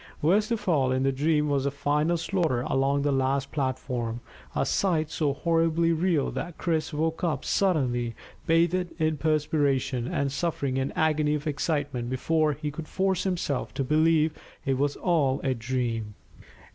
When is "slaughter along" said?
2.17-3.03